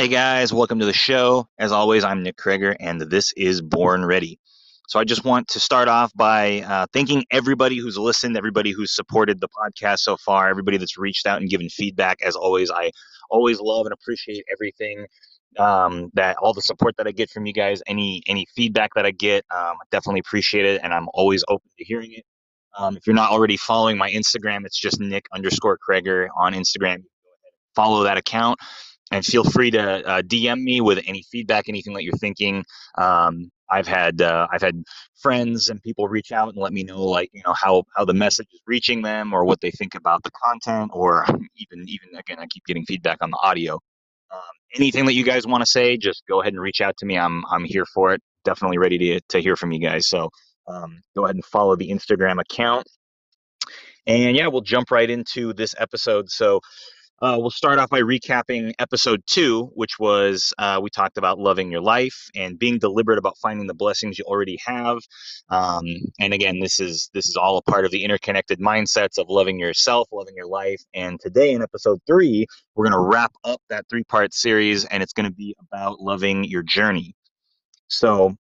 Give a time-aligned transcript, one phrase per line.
[0.00, 1.46] Hey guys, welcome to the show.
[1.58, 4.38] As always, I'm Nick Kreger, and this is Born Ready.
[4.88, 8.94] So I just want to start off by uh, thanking everybody who's listened, everybody who's
[8.94, 12.22] supported the podcast so far, everybody that's reached out and given feedback.
[12.22, 12.92] As always, I
[13.28, 15.04] always love and appreciate everything
[15.58, 19.04] um, that all the support that I get from you guys, any any feedback that
[19.04, 22.24] I get, um, definitely appreciate it, and I'm always open to hearing it.
[22.78, 27.02] Um, if you're not already following my Instagram, it's just Nick underscore Kreger on Instagram.
[27.74, 28.58] Follow that account
[29.10, 32.64] and feel free to uh, DM me with any feedback, anything that you're thinking.
[32.96, 34.82] Um, I've had uh, I've had
[35.20, 38.14] friends and people reach out and let me know like you know how how the
[38.14, 41.24] message is reaching them or what they think about the content or
[41.56, 43.74] even even again I keep getting feedback on the audio.
[44.32, 44.40] Um,
[44.74, 47.18] anything that you guys want to say, just go ahead and reach out to me.
[47.18, 48.20] I'm I'm here for it.
[48.44, 50.08] Definitely ready to to hear from you guys.
[50.08, 50.30] So
[50.66, 52.86] um, go ahead and follow the Instagram account.
[54.06, 56.30] And yeah, we'll jump right into this episode.
[56.30, 56.60] So
[57.22, 61.70] uh, we'll start off by recapping episode two, which was uh, we talked about loving
[61.70, 64.98] your life and being deliberate about finding the blessings you already have.
[65.50, 65.84] Um,
[66.18, 69.58] and again, this is this is all a part of the interconnected mindsets of loving
[69.58, 70.82] yourself, loving your life.
[70.94, 75.02] And today in episode three, we're going to wrap up that three part series, and
[75.02, 77.14] it's going to be about loving your journey.
[77.88, 78.34] So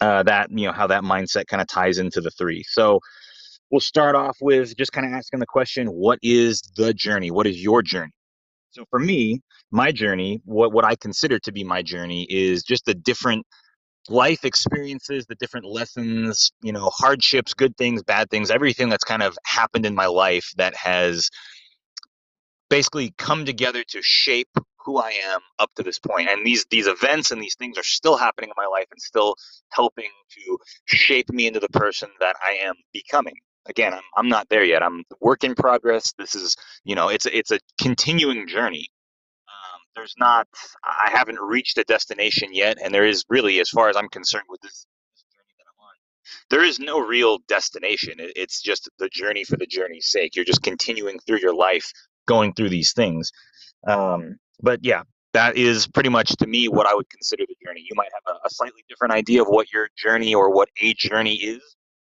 [0.00, 2.64] uh, that you know how that mindset kind of ties into the three.
[2.66, 2.98] So
[3.74, 7.32] we'll start off with just kind of asking the question what is the journey?
[7.32, 8.12] What is your journey?
[8.70, 9.40] So for me
[9.72, 13.44] my journey what, what i consider to be my journey is just the different
[14.08, 19.22] life experiences the different lessons you know hardships good things bad things everything that's kind
[19.22, 21.30] of happened in my life that has
[22.68, 24.50] basically come together to shape
[24.84, 26.28] who I am up to this point.
[26.28, 29.34] And these these events and these things are still happening in my life and still
[29.70, 33.34] helping to shape me into the person that I am becoming
[33.66, 34.82] again, I'm, I'm not there yet.
[34.82, 36.12] I'm work in progress.
[36.18, 38.86] This is, you know, it's it's a continuing journey.
[39.48, 40.46] Um, there's not,
[40.84, 44.44] I haven't reached a destination yet, and there is really, as far as I'm concerned,
[44.48, 45.94] with this, this journey that I'm on,
[46.50, 48.14] there is no real destination.
[48.18, 50.36] It, it's just the journey for the journey's sake.
[50.36, 51.90] You're just continuing through your life,
[52.26, 53.30] going through these things.
[53.86, 57.80] Um, but yeah, that is pretty much to me what I would consider the journey.
[57.82, 60.94] You might have a, a slightly different idea of what your journey or what a
[60.94, 61.62] journey is.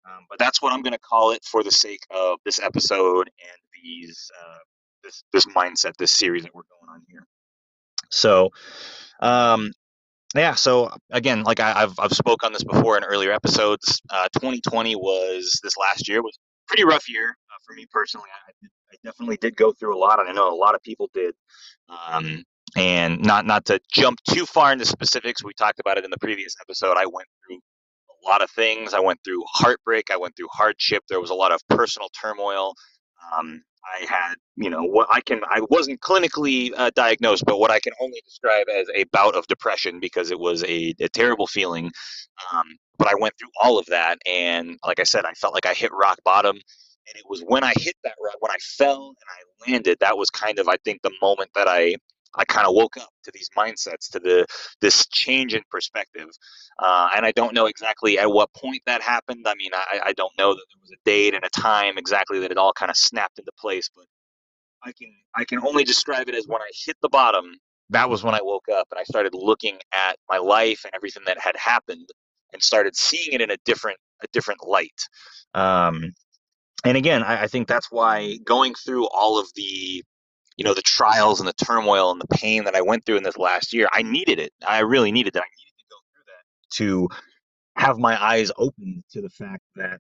[0.05, 3.29] Um, but that's what I'm going to call it for the sake of this episode
[3.39, 4.57] and these uh,
[5.03, 7.25] this this mindset, this series that we're going on here.
[8.09, 8.49] So,
[9.21, 9.71] um,
[10.35, 10.55] yeah.
[10.55, 14.01] So again, like I, have I've spoke on this before in earlier episodes.
[14.09, 16.37] Uh, 2020 was this last year was
[16.67, 18.29] pretty rough year uh, for me personally.
[18.47, 21.09] I, I, definitely did go through a lot, and I know a lot of people
[21.13, 21.33] did.
[21.89, 22.43] Um,
[22.75, 26.17] and not not to jump too far into specifics, we talked about it in the
[26.19, 26.97] previous episode.
[26.97, 27.59] I went through
[28.25, 28.93] a lot of things.
[28.93, 30.09] I went through heartbreak.
[30.11, 31.03] I went through hardship.
[31.09, 32.73] There was a lot of personal turmoil.
[33.37, 37.71] Um, I had, you know, what I can, I wasn't clinically uh, diagnosed, but what
[37.71, 41.47] I can only describe as a bout of depression because it was a, a terrible
[41.47, 41.91] feeling.
[42.53, 42.65] Um,
[42.97, 44.19] but I went through all of that.
[44.25, 46.55] And like I said, I felt like I hit rock bottom.
[46.55, 50.17] And it was when I hit that rock, when I fell and I landed, that
[50.17, 51.95] was kind of, I think, the moment that I
[52.35, 54.45] I kind of woke up to these mindsets, to the
[54.81, 56.29] this change in perspective,
[56.79, 59.45] uh, and I don't know exactly at what point that happened.
[59.47, 62.39] I mean, I, I don't know that there was a date and a time exactly
[62.39, 64.05] that it all kind of snapped into place, but
[64.83, 67.45] I can I can only describe it as when I hit the bottom.
[67.89, 71.23] That was when I woke up and I started looking at my life and everything
[71.27, 72.09] that had happened,
[72.51, 75.01] and started seeing it in a different a different light.
[75.53, 76.13] Um,
[76.85, 80.03] and again, I, I think that's why going through all of the
[80.57, 83.23] you know the trials and the turmoil and the pain that I went through in
[83.23, 83.87] this last year.
[83.91, 84.51] I needed it.
[84.65, 85.39] I really needed it.
[85.39, 87.09] I needed to go through that to
[87.75, 89.99] have my eyes open to the fact that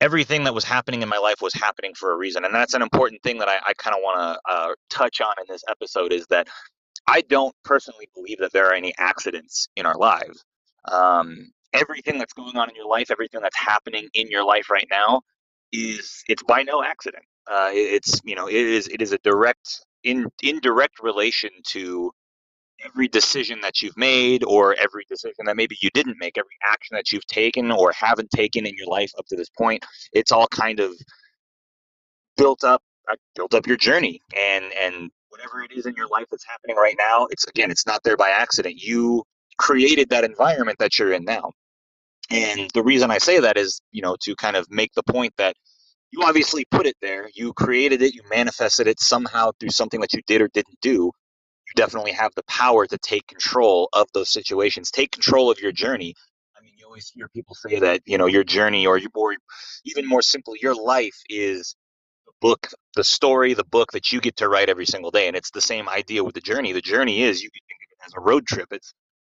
[0.00, 2.44] everything that was happening in my life was happening for a reason.
[2.44, 5.34] And that's an important thing that I, I kind of want to uh, touch on
[5.40, 6.48] in this episode is that
[7.06, 10.44] I don't personally believe that there are any accidents in our lives.
[10.84, 14.86] Um, everything that's going on in your life, everything that's happening in your life right
[14.90, 15.22] now,
[15.72, 17.24] is it's by no accident.
[17.50, 22.10] Uh, it's you know it is it is a direct in indirect relation to
[22.84, 26.94] every decision that you've made or every decision that maybe you didn't make every action
[26.94, 29.84] that you've taken or haven't taken in your life up to this point.
[30.12, 30.92] It's all kind of
[32.36, 36.26] built up uh, built up your journey and and whatever it is in your life
[36.30, 38.76] that's happening right now it's again it's not there by accident.
[38.76, 39.24] You
[39.58, 41.52] created that environment that you're in now.
[42.30, 45.32] And the reason i say that is you know to kind of make the point
[45.38, 45.56] that
[46.10, 47.28] you obviously put it there.
[47.34, 51.12] You created it, you manifested it somehow through something that you did or didn't do.
[51.68, 55.72] You definitely have the power to take control of those situations, take control of your
[55.72, 56.14] journey.
[56.56, 59.34] I mean, you always hear people say that, you know, your journey or, you, or
[59.84, 61.76] even more simple, your life is
[62.26, 65.28] the book, the story, the book that you get to write every single day.
[65.28, 66.72] And it's the same idea with the journey.
[66.72, 68.68] The journey is you can think of it as a road trip.
[68.72, 68.94] It's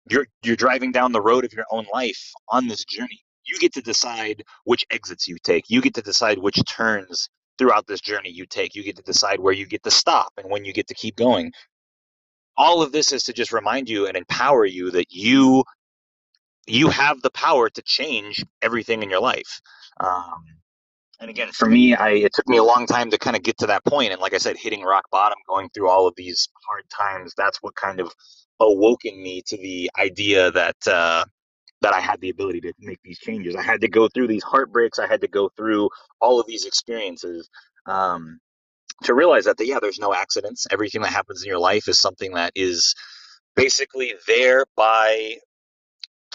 [0.10, 3.24] you're you're driving down the road of your own life on this journey.
[3.50, 5.66] You get to decide which exits you take.
[5.70, 8.76] You get to decide which turns throughout this journey you take.
[8.76, 11.16] You get to decide where you get to stop and when you get to keep
[11.16, 11.52] going.
[12.58, 15.64] All of this is to just remind you and empower you that you
[16.68, 19.60] you have the power to change everything in your life.
[20.00, 20.44] Um,
[21.20, 23.58] and again, for me, I it took me a long time to kind of get
[23.60, 24.14] to that point.
[24.14, 27.58] And like I said, hitting rock bottom, going through all of these hard times, that's
[27.62, 28.14] what kind of
[28.62, 31.26] awoken me to the idea that uh,
[31.82, 33.56] that I had the ability to make these changes.
[33.56, 35.00] I had to go through these heartbreaks.
[35.00, 35.90] I had to go through
[36.20, 37.50] all of these experiences
[37.86, 38.40] um,
[39.04, 40.68] to realize that yeah, there's no accidents.
[40.72, 42.96] Everything that happens in your life is something that is
[43.56, 45.36] basically there by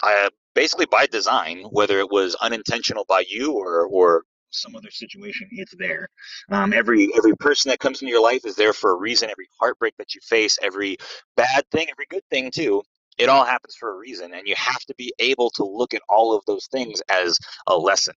[0.03, 5.47] uh, basically by design, whether it was unintentional by you or or some other situation,
[5.51, 6.07] it's there.
[6.49, 9.29] Um, every every person that comes into your life is there for a reason.
[9.29, 10.97] Every heartbreak that you face, every
[11.35, 12.81] bad thing, every good thing too,
[13.17, 16.01] it all happens for a reason, and you have to be able to look at
[16.09, 18.13] all of those things as a lesson.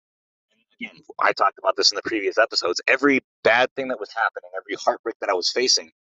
[0.53, 2.81] And again, I talked about this in the previous episodes.
[2.89, 5.91] Every bad thing that was happening, every heartbreak that I was facing,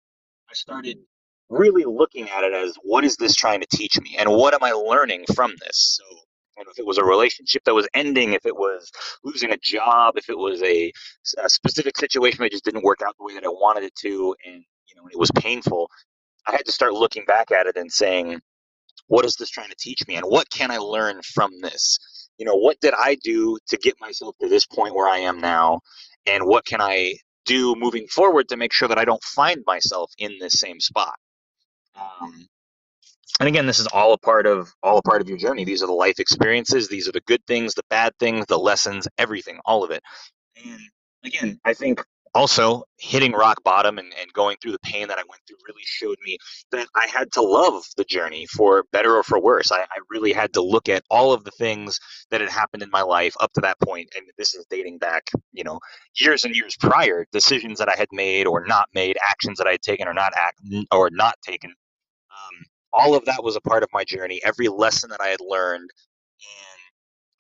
[0.50, 0.98] I started
[1.50, 4.62] really looking at it as what is this trying to teach me, and what am
[4.62, 5.98] I learning from this?
[5.98, 6.18] So
[6.66, 8.90] if it was a relationship that was ending, if it was
[9.22, 10.92] losing a job, if it was a,
[11.42, 14.34] a, specific situation that just didn't work out the way that I wanted it to,
[14.44, 14.56] and
[14.86, 15.90] you know it was painful,
[16.46, 18.40] I had to start looking back at it and saying,
[19.08, 21.98] what is this trying to teach me, and what can I learn from this?
[22.38, 25.40] You know, what did I do to get myself to this point where I am
[25.40, 25.80] now,
[26.26, 27.14] and what can I
[27.46, 31.16] do moving forward to make sure that I don't find myself in this same spot?
[31.96, 32.46] Um,
[33.40, 35.82] and again this is all a part of all a part of your journey these
[35.82, 39.58] are the life experiences these are the good things the bad things the lessons everything
[39.64, 40.02] all of it
[40.64, 40.80] and
[41.24, 42.02] again i think
[42.34, 45.82] also hitting rock bottom and, and going through the pain that i went through really
[45.84, 46.36] showed me
[46.72, 50.32] that i had to love the journey for better or for worse I, I really
[50.32, 51.98] had to look at all of the things
[52.30, 55.30] that had happened in my life up to that point and this is dating back
[55.52, 55.80] you know
[56.20, 59.72] years and years prior decisions that i had made or not made actions that i
[59.72, 60.60] had taken or not act
[60.92, 61.72] or not taken
[62.30, 64.40] um, all of that was a part of my journey.
[64.44, 65.90] Every lesson that I had learned,
[66.42, 66.77] and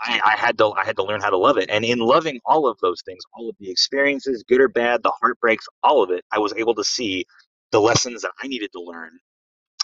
[0.00, 1.70] I, I, had to I had to learn how to love it.
[1.70, 5.12] And in loving all of those things, all of the experiences, good or bad, the
[5.20, 7.24] heartbreaks, all of it, I was able to see
[7.72, 9.10] the lessons that I needed to learn.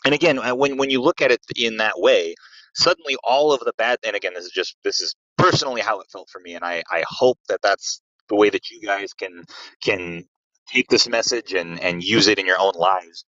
[0.04, 2.34] And again, uh, when when you look at it in that way,
[2.76, 3.98] suddenly all of the bad.
[4.06, 6.82] And again, this is just this is personally how it felt for me, and I
[6.90, 9.44] I hope that that's the way that you guys can
[9.82, 10.24] can
[10.68, 13.24] take this message and and use it in your own lives.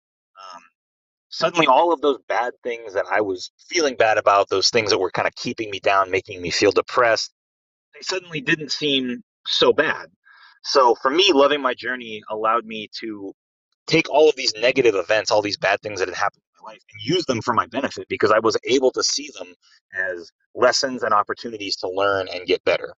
[1.30, 4.98] Suddenly all of those bad things that I was feeling bad about, those things that
[4.98, 7.32] were kind of keeping me down, making me feel depressed,
[7.94, 10.08] they suddenly didn't seem so bad.
[10.64, 13.32] So for me, loving my journey allowed me to
[13.86, 16.72] take all of these negative events, all these bad things that had happened in my
[16.72, 19.54] life, and use them for my benefit because I was able to see them
[19.98, 22.94] as lessons and opportunities to learn and get better.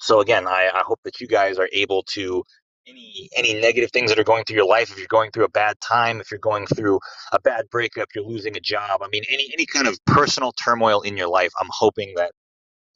[0.00, 2.44] So again, I, I hope that you guys are able to
[2.90, 5.50] any any negative things that are going through your life if you're going through a
[5.50, 6.98] bad time if you're going through
[7.32, 11.00] a bad breakup you're losing a job i mean any any kind of personal turmoil
[11.02, 12.32] in your life i'm hoping that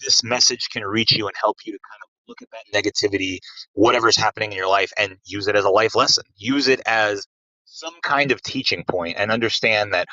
[0.01, 3.39] this message can reach you and help you to kind of look at that negativity
[3.75, 6.25] whatever's happening in your life and use it as a life lesson.
[6.37, 7.27] Use it as
[7.65, 10.07] some kind of teaching point and understand that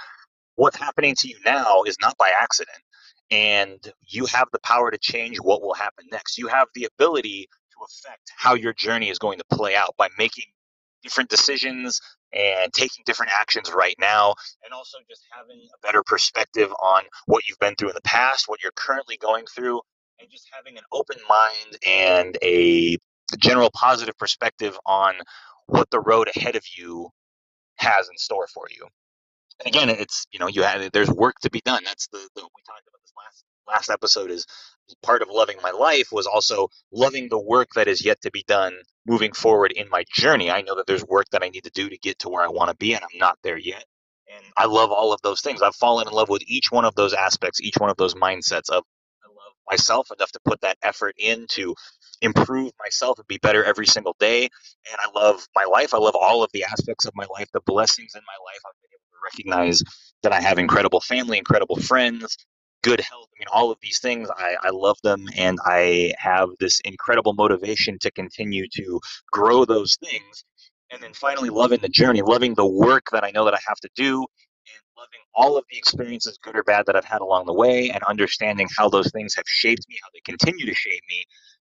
[0.55, 2.77] what's happening to you now is not by accident
[3.29, 6.37] and you have the power to change what will happen next.
[6.37, 7.47] You have the ability
[7.85, 10.45] affect how your journey is going to play out by making
[11.03, 11.99] different decisions
[12.33, 17.47] and taking different actions right now and also just having a better perspective on what
[17.47, 19.81] you've been through in the past what you're currently going through
[20.21, 22.97] and just having an open mind and a
[23.39, 25.15] general positive perspective on
[25.65, 27.09] what the road ahead of you
[27.77, 28.85] has in store for you.
[29.59, 31.83] And again it's you know you have there's work to be done.
[31.83, 34.45] That's the, the we talked about this last last episode is
[35.03, 38.43] part of loving my life was also loving the work that is yet to be
[38.47, 38.73] done
[39.05, 40.51] moving forward in my journey.
[40.51, 42.49] I know that there's work that I need to do to get to where I
[42.49, 43.83] want to be, and I'm not there yet.
[44.35, 45.61] And I love all of those things.
[45.61, 48.69] I've fallen in love with each one of those aspects, each one of those mindsets
[48.69, 48.83] of
[49.23, 51.75] I love myself enough to put that effort in to
[52.21, 54.43] improve myself and be better every single day.
[54.43, 55.93] And I love my life.
[55.93, 58.61] I love all of the aspects of my life, the blessings in my life.
[58.65, 59.83] I've been able to recognize
[60.23, 62.37] that I have incredible family, incredible friends,
[62.83, 63.27] good health.
[63.35, 67.33] I mean, all of these things, I, I love them, and I have this incredible
[67.33, 68.99] motivation to continue to
[69.31, 70.43] grow those things.
[70.91, 73.77] And then finally, loving the journey, loving the work that I know that I have
[73.77, 77.45] to do, and loving all of the experiences, good or bad, that I've had along
[77.45, 81.03] the way, and understanding how those things have shaped me, how they continue to shape
[81.09, 81.23] me,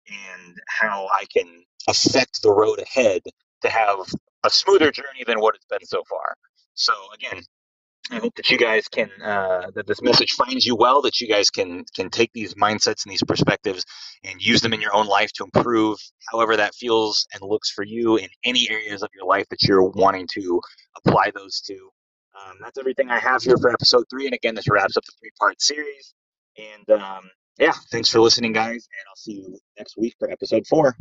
[0.07, 3.21] and how I can affect the road ahead
[3.61, 3.97] to have
[4.43, 6.35] a smoother journey than what it's been so far.
[6.75, 7.41] So again,
[8.11, 11.01] I hope that you guys can uh, that this message finds you well.
[11.01, 13.83] That you guys can can take these mindsets and these perspectives
[14.23, 15.97] and use them in your own life to improve,
[16.31, 19.89] however that feels and looks for you in any areas of your life that you're
[19.89, 20.61] wanting to
[20.97, 21.73] apply those to.
[22.35, 24.25] Um, that's everything I have here for episode three.
[24.25, 26.13] And again, this wraps up the three part series.
[26.57, 28.71] And um, yeah, thanks for listening, guys.
[28.71, 30.95] And I'll see you next week for episode four.